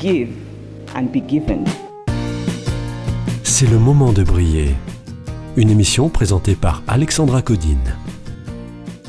[0.00, 0.30] Give
[0.96, 1.64] and be given.
[3.42, 4.70] C'est le moment de briller.
[5.58, 7.96] Une émission présentée par Alexandra Codine.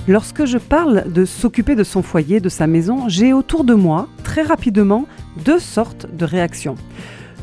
[0.10, 4.10] Lorsque je parle de s'occuper de son foyer, de sa maison, j'ai autour de moi,
[4.26, 5.06] très rapidement,
[5.46, 6.76] deux sortes de réactions.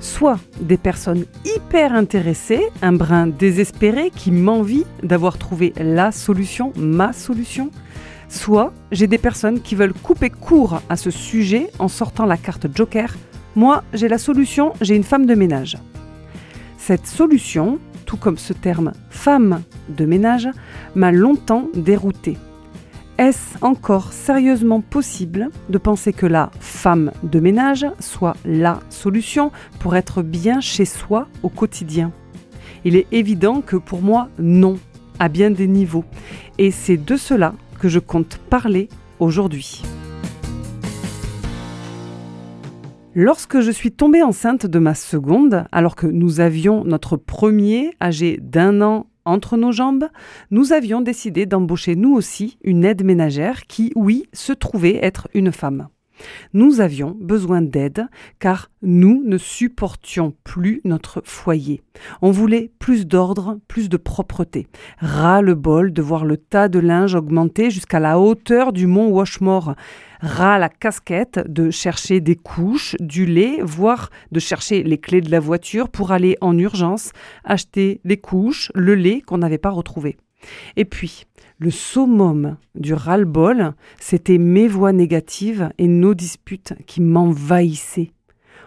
[0.03, 7.15] Soit des personnes hyper intéressées, un brin désespéré qui m'envie d'avoir trouvé la solution, ma
[7.15, 7.71] solution.
[8.29, 12.67] Soit j'ai des personnes qui veulent couper court à ce sujet en sortant la carte
[12.75, 13.15] Joker.
[13.59, 15.79] Moi, j'ai la solution, j'ai une femme de ménage.
[16.77, 20.49] Cette solution, tout comme ce terme femme de ménage,
[20.95, 22.37] m'a longtemps déroutée.
[23.19, 29.51] Est-ce encore sérieusement possible de penser que la femme de ménage soit la solution
[29.81, 32.13] pour être bien chez soi au quotidien?
[32.85, 34.79] Il est évident que pour moi, non,
[35.19, 36.05] à bien des niveaux.
[36.59, 39.83] Et c'est de cela que je compte parler aujourd'hui.
[43.21, 48.39] Lorsque je suis tombée enceinte de ma seconde, alors que nous avions notre premier âgé
[48.41, 50.07] d'un an entre nos jambes,
[50.53, 55.51] nous avions décidé d'embaucher nous aussi une aide ménagère qui, oui, se trouvait être une
[55.51, 55.89] femme.
[56.53, 58.07] Nous avions besoin d'aide
[58.39, 61.83] car nous ne supportions plus notre foyer.
[62.23, 64.67] On voulait plus d'ordre, plus de propreté.
[64.99, 69.09] Ras le bol de voir le tas de linge augmenter jusqu'à la hauteur du mont
[69.09, 69.75] Washmore.
[70.21, 75.31] Ras la casquette de chercher des couches, du lait, voire de chercher les clés de
[75.31, 77.13] la voiture pour aller en urgence
[77.45, 80.17] acheter les couches, le lait qu'on n'avait pas retrouvé.
[80.77, 81.25] Et puis,
[81.59, 88.13] le summum du ras-le-bol, c'était mes voix négatives et nos disputes qui m'envahissaient.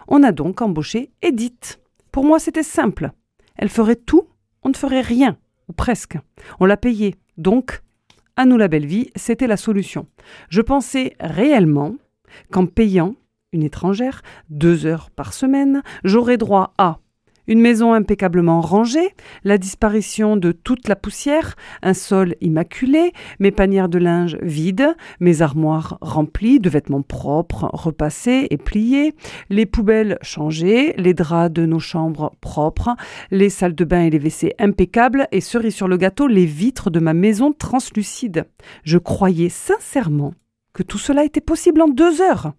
[0.08, 1.80] On a donc embauché Edith.
[2.10, 3.10] Pour moi, c'était simple.
[3.56, 4.28] Elle ferait tout,
[4.62, 5.38] on ne ferait rien,
[5.68, 6.18] ou presque.
[6.60, 7.14] On l'a payée.
[7.38, 7.80] Donc,
[8.36, 10.06] à nous la belle vie, c'était la solution.
[10.50, 11.96] Je pensais réellement
[12.50, 13.14] qu'en payant
[13.52, 16.98] une étrangère deux heures par semaine, j'aurais droit à
[17.46, 19.14] une maison impeccablement rangée,
[19.44, 25.42] la disparition de toute la poussière, un sol immaculé, mes panières de linge vides, mes
[25.42, 29.14] armoires remplies de vêtements propres, repassés et pliés,
[29.50, 32.96] les poubelles changées, les draps de nos chambres propres,
[33.30, 36.90] les salles de bain et les WC impeccables et cerise sur le gâteau, les vitres
[36.90, 38.46] de ma maison translucides.
[38.84, 40.34] Je croyais sincèrement
[40.72, 42.52] que tout cela était possible en deux heures.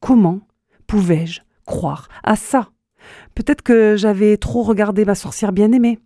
[0.00, 0.40] Comment
[0.86, 2.70] pouvais-je croire à ça?
[3.34, 5.98] Peut-être que j'avais trop regardé ma sorcière bien-aimée,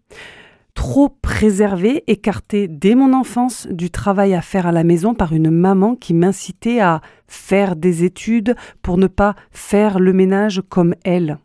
[0.75, 5.51] trop préservée, écartée dès mon enfance du travail à faire à la maison par une
[5.51, 11.39] maman qui m'incitait à faire des études pour ne pas faire le ménage comme elle.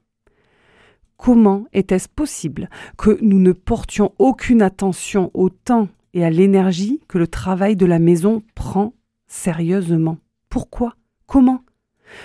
[1.18, 7.18] Comment était-ce possible que nous ne portions aucune attention au temps et à l'énergie que
[7.18, 8.94] le travail de la maison prend
[9.28, 10.18] sérieusement?
[10.50, 10.96] Pourquoi?
[11.28, 11.62] Comment?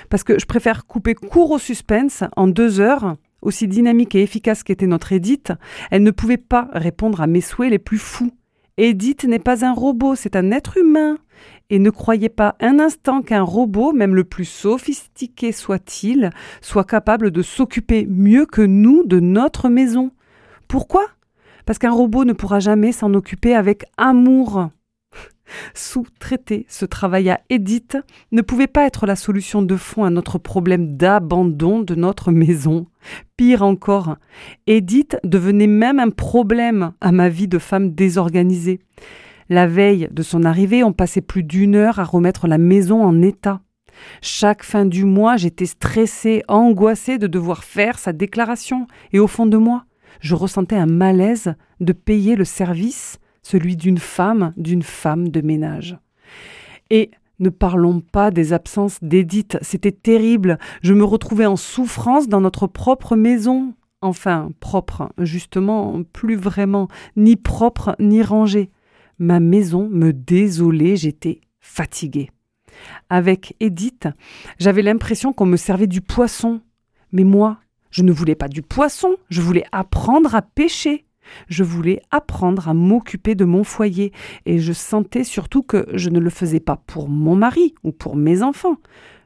[0.08, 4.62] Parce que je préfère couper court au suspense en deux heures aussi dynamique et efficace
[4.62, 5.52] qu'était notre Edith,
[5.90, 8.32] elle ne pouvait pas répondre à mes souhaits les plus fous.
[8.76, 11.16] Edith n'est pas un robot, c'est un être humain.
[11.70, 16.30] Et ne croyez pas un instant qu'un robot, même le plus sophistiqué soit-il,
[16.60, 20.10] soit capable de s'occuper mieux que nous de notre maison.
[20.68, 21.06] Pourquoi?
[21.64, 24.70] Parce qu'un robot ne pourra jamais s'en occuper avec amour
[25.74, 27.96] sous-traiter ce travail à Edith
[28.32, 32.86] ne pouvait pas être la solution de fond à notre problème d'abandon de notre maison.
[33.36, 34.16] Pire encore,
[34.66, 38.80] Edith devenait même un problème à ma vie de femme désorganisée.
[39.48, 43.22] La veille de son arrivée, on passait plus d'une heure à remettre la maison en
[43.22, 43.60] état.
[44.20, 49.46] Chaque fin du mois, j'étais stressée, angoissée de devoir faire sa déclaration, et au fond
[49.46, 49.84] de moi,
[50.20, 55.96] je ressentais un malaise de payer le service celui d'une femme, d'une femme de ménage.
[56.90, 60.58] Et ne parlons pas des absences d'Edith, c'était terrible.
[60.82, 63.74] Je me retrouvais en souffrance dans notre propre maison.
[64.00, 68.70] Enfin, propre, justement, plus vraiment, ni propre ni rangée.
[69.20, 72.30] Ma maison me désolait, j'étais fatiguée.
[73.10, 74.08] Avec Edith,
[74.58, 76.62] j'avais l'impression qu'on me servait du poisson.
[77.12, 77.58] Mais moi,
[77.90, 81.05] je ne voulais pas du poisson, je voulais apprendre à pêcher.
[81.48, 84.12] Je voulais apprendre à m'occuper de mon foyer
[84.44, 88.16] et je sentais surtout que je ne le faisais pas pour mon mari ou pour
[88.16, 88.76] mes enfants.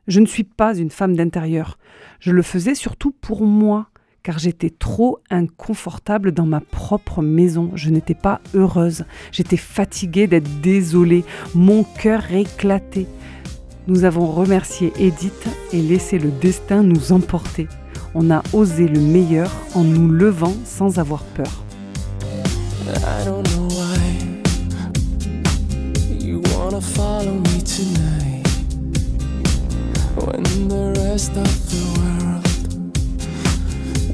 [0.06, 1.79] Je ne suis pas une femme d'intérieur.
[2.19, 3.88] Je le faisais surtout pour moi,
[4.23, 7.70] car j'étais trop inconfortable dans ma propre maison.
[7.75, 9.05] Je n'étais pas heureuse.
[9.32, 11.25] J'étais fatiguée d'être désolée.
[11.55, 13.06] Mon cœur éclatait.
[13.87, 17.67] Nous avons remercié Edith et laissé le destin nous emporter.
[18.14, 21.64] On a osé le meilleur en nous levant sans avoir peur.
[22.98, 23.98] I don't know why
[26.08, 28.46] you wanna follow me tonight.
[30.16, 32.46] When the rest of the world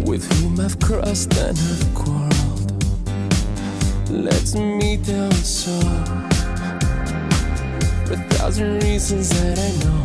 [0.06, 2.72] with whom I've crossed and have quarreled
[4.10, 5.78] lets me down so.
[8.12, 10.04] A thousand reasons that I know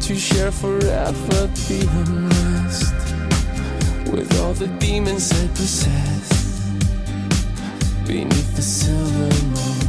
[0.00, 2.94] to share forever the unrest
[4.12, 6.45] with all the demons I possess
[8.06, 9.85] beneath the silver moon.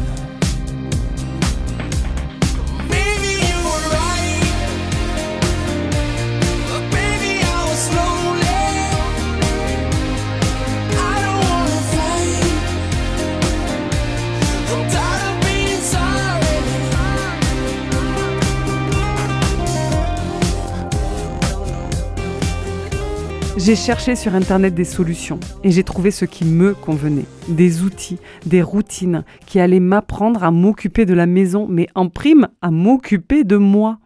[23.68, 27.26] J'ai cherché sur Internet des solutions et j'ai trouvé ce qui me convenait.
[27.50, 32.48] Des outils, des routines qui allaient m'apprendre à m'occuper de la maison, mais en prime
[32.62, 34.00] à m'occuper de moi.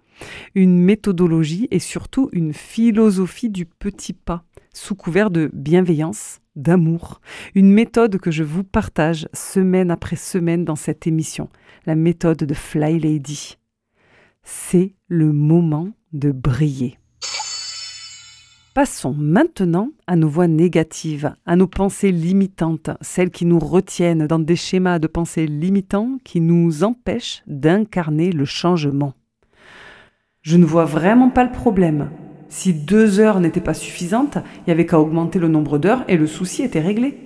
[0.56, 7.22] Une méthodologie et surtout une philosophie du petit pas, sous couvert de bienveillance, d'amour.
[7.54, 11.50] Une méthode que je vous partage semaine après semaine dans cette émission,
[11.86, 13.60] la méthode de Fly Lady.
[14.42, 16.98] C'est le moment de briller.
[18.74, 24.40] Passons maintenant à nos voix négatives, à nos pensées limitantes, celles qui nous retiennent dans
[24.40, 29.14] des schémas de pensée limitants qui nous empêchent d'incarner le changement.
[30.42, 32.12] Je ne vois vraiment pas le problème.
[32.48, 36.16] Si deux heures n'étaient pas suffisantes, il n'y avait qu'à augmenter le nombre d'heures et
[36.16, 37.20] le souci était réglé.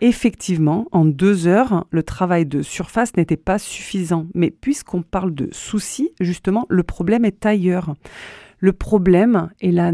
[0.00, 4.26] Effectivement, en deux heures, le travail de surface n'était pas suffisant.
[4.34, 7.94] Mais puisqu'on parle de souci, justement, le problème est ailleurs.
[8.58, 9.92] Le problème est la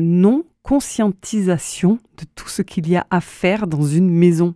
[0.68, 4.54] non-conscientisation de tout ce qu'il y a à faire dans une maison.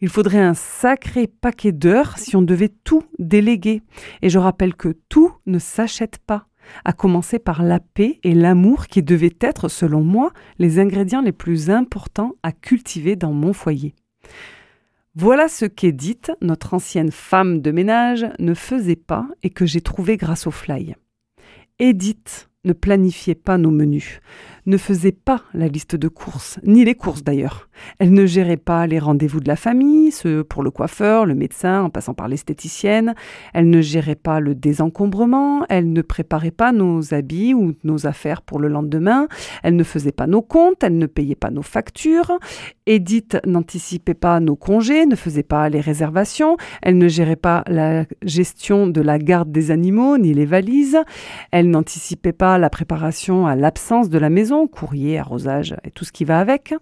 [0.00, 3.82] Il faudrait un sacré paquet d'heures si on devait tout déléguer.
[4.22, 6.46] Et je rappelle que tout ne s'achète pas,
[6.84, 11.32] à commencer par la paix et l'amour qui devaient être, selon moi, les ingrédients les
[11.32, 13.94] plus importants à cultiver dans mon foyer.
[15.14, 20.16] Voilà ce qu'Edith, notre ancienne femme de ménage, ne faisait pas et que j'ai trouvé
[20.16, 20.94] grâce au fly.
[21.80, 24.20] Edith ne planifiait pas nos menus,
[24.68, 27.68] ne faisait pas la liste de courses, ni les courses d'ailleurs.
[27.98, 31.82] Elle ne gérait pas les rendez-vous de la famille, ceux pour le coiffeur, le médecin,
[31.82, 33.14] en passant par l'esthéticienne.
[33.54, 38.42] Elle ne gérait pas le désencombrement, elle ne préparait pas nos habits ou nos affaires
[38.42, 39.26] pour le lendemain,
[39.62, 42.38] elle ne faisait pas nos comptes, elle ne payait pas nos factures.
[42.86, 48.04] Edith n'anticipait pas nos congés, ne faisait pas les réservations, elle ne gérait pas la
[48.22, 50.98] gestion de la garde des animaux ni les valises,
[51.52, 56.12] elle n'anticipait pas la préparation à l'absence de la maison, courrier, arrosage et tout ce
[56.12, 56.74] qui va avec.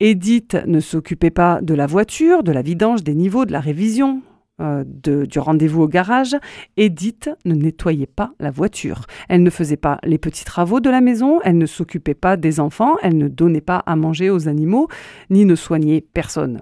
[0.00, 4.22] Edith ne s'occupait pas de la voiture, de la vidange, des niveaux, de la révision,
[4.60, 6.36] euh, de- du rendez-vous au garage.
[6.76, 9.02] Edith ne nettoyait pas la voiture.
[9.28, 12.60] Elle ne faisait pas les petits travaux de la maison, elle ne s'occupait pas des
[12.60, 14.88] enfants, elle ne donnait pas à manger aux animaux,
[15.30, 16.60] ni ne soignait personne.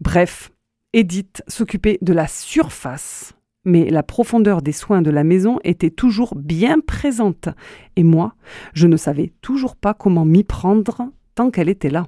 [0.00, 0.50] Bref,
[0.92, 3.34] Edith s'occupait de la surface,
[3.68, 7.48] mais la profondeur des soins de la maison était toujours bien présente.
[7.96, 8.34] Et moi,
[8.72, 12.06] je ne savais toujours pas comment m'y prendre tant qu'elle était là.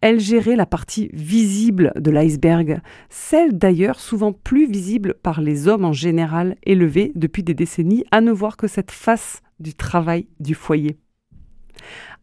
[0.00, 5.84] Elle gérait la partie visible de l'iceberg, celle d'ailleurs souvent plus visible par les hommes
[5.84, 10.54] en général, élevés depuis des décennies à ne voir que cette face du travail du
[10.54, 10.96] foyer.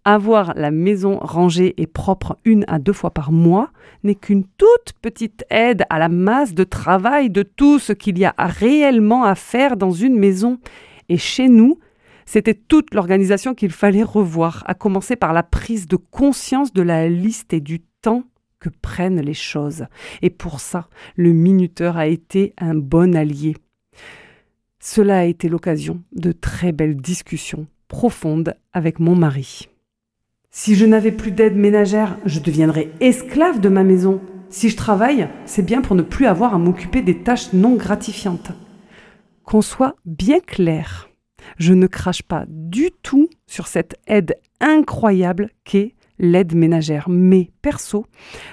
[0.06, 3.72] Avoir la maison rangée et propre une à deux fois par mois
[4.04, 8.26] n'est qu'une toute petite aide à la masse de travail de tout ce qu'il y
[8.26, 10.60] a réellement à faire dans une maison.
[11.08, 11.80] Et chez nous,
[12.26, 17.08] c'était toute l'organisation qu'il fallait revoir, à commencer par la prise de conscience de la
[17.08, 18.24] liste et du temps
[18.60, 19.86] que prennent les choses.
[20.22, 23.56] Et pour ça, le minuteur a été un bon allié.
[24.80, 29.70] Cela a été l'occasion de très belles discussions profondes avec mon mari.
[30.56, 34.22] Si je n'avais plus d'aide ménagère, je deviendrais esclave de ma maison.
[34.52, 38.52] Si je travaille, c'est bien pour ne plus avoir à m'occuper des tâches non gratifiantes.
[39.46, 41.10] Qu'on soit bien clair,
[41.58, 47.10] je ne crache pas du tout sur cette aide incroyable qu'est l'aide ménagère.
[47.10, 48.06] Mais perso,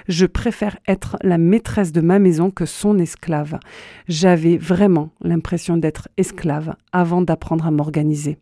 [0.07, 3.59] je préfère être la maîtresse de ma maison que son esclave.
[4.07, 8.39] J'avais vraiment l'impression d'être esclave avant d'apprendre à m'organiser.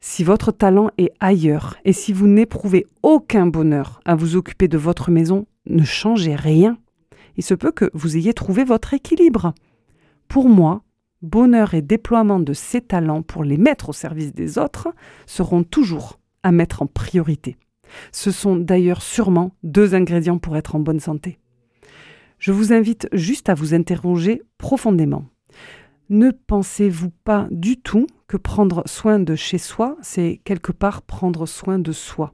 [0.00, 4.78] Si votre talent est ailleurs et si vous n'éprouvez aucun bonheur à vous occuper de
[4.78, 6.78] votre maison, ne changez rien.
[7.36, 9.52] Il se peut que vous ayez trouvé votre équilibre.
[10.26, 10.82] Pour moi,
[11.20, 14.88] bonheur et déploiement de ces talents pour les mettre au service des autres
[15.26, 17.58] seront toujours à mettre en priorité.
[18.10, 21.38] Ce sont d'ailleurs sûrement deux ingrédients pour être en bonne santé.
[22.38, 25.26] Je vous invite juste à vous interroger profondément.
[26.08, 31.46] Ne pensez-vous pas du tout que prendre soin de chez soi, c'est quelque part prendre
[31.46, 32.32] soin de soi.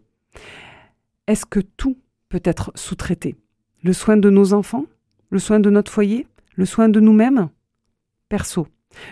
[1.26, 1.96] Est-ce que tout
[2.28, 3.34] peut être sous-traité?
[3.82, 4.84] Le soin de nos enfants?
[5.30, 6.26] Le soin de notre foyer?
[6.54, 7.48] Le soin de nous-mêmes?
[8.28, 8.68] Perso,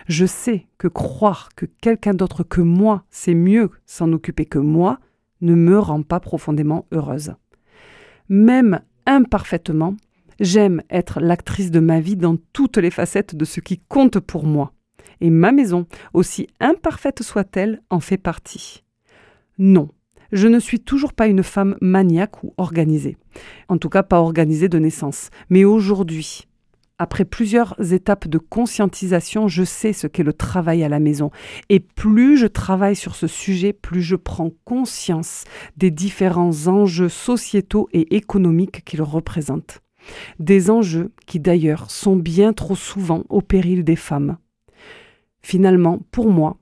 [0.07, 4.99] je sais que croire que quelqu'un d'autre que moi sait mieux s'en occuper que moi
[5.41, 7.33] ne me rend pas profondément heureuse.
[8.29, 9.95] Même imparfaitement,
[10.39, 14.45] j'aime être l'actrice de ma vie dans toutes les facettes de ce qui compte pour
[14.45, 14.71] moi.
[15.21, 18.83] Et ma maison, aussi imparfaite soit-elle, en fait partie.
[19.57, 19.89] Non,
[20.31, 23.17] je ne suis toujours pas une femme maniaque ou organisée.
[23.69, 25.29] En tout cas, pas organisée de naissance.
[25.49, 26.47] Mais aujourd'hui,
[26.97, 31.29] après plusieurs étapes de conscientisation, je sais ce qu'est le travail à la maison.
[31.69, 35.43] Et plus je travaille sur ce sujet, plus je prends conscience
[35.77, 39.81] des différents enjeux sociétaux et économiques qu'il représente.
[40.39, 44.37] Des enjeux qui d'ailleurs sont bien trop souvent au péril des femmes.
[45.45, 46.57] Finalement, pour moi,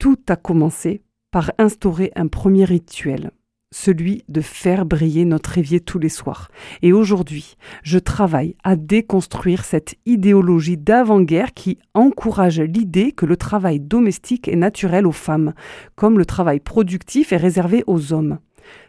[0.00, 3.30] tout a commencé par instaurer un premier rituel,
[3.72, 6.50] celui de faire briller notre évier tous les soirs.
[6.82, 13.78] Et aujourd'hui, je travaille à déconstruire cette idéologie d'avant-guerre qui encourage l'idée que le travail
[13.78, 15.54] domestique est naturel aux femmes,
[15.94, 18.40] comme le travail productif est réservé aux hommes.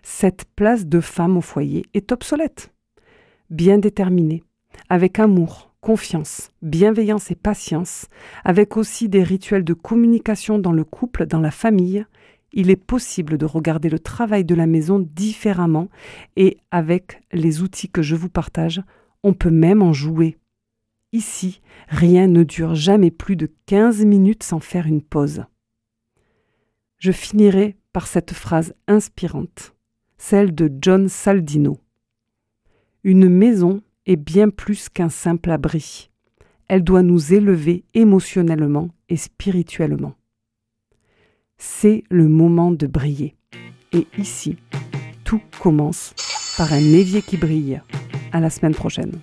[0.01, 2.73] Cette place de femme au foyer est obsolète.
[3.51, 4.41] Bien déterminée,
[4.89, 8.07] avec amour, confiance, bienveillance et patience,
[8.43, 12.05] avec aussi des rituels de communication dans le couple, dans la famille,
[12.53, 15.89] il est possible de regarder le travail de la maison différemment
[16.35, 18.81] et avec les outils que je vous partage,
[19.23, 20.37] on peut même en jouer.
[21.13, 25.43] Ici, rien ne dure jamais plus de 15 minutes sans faire une pause.
[26.97, 29.75] Je finirai par cette phrase inspirante,
[30.17, 31.77] celle de John Saldino.
[33.03, 36.09] Une maison est bien plus qu'un simple abri.
[36.67, 40.15] Elle doit nous élever émotionnellement et spirituellement
[41.57, 43.35] c'est le moment de briller.
[43.93, 44.57] Et ici,
[45.23, 46.13] tout commence
[46.57, 47.81] par un évier qui brille.
[48.31, 49.13] À la semaine prochaine.